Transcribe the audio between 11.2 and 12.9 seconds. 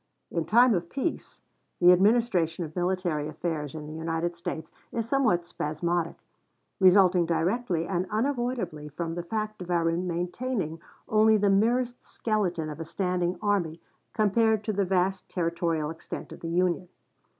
the merest skeleton of a